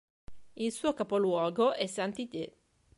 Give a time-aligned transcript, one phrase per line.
[0.55, 2.53] Il suo capoluogo è Saint-Tite.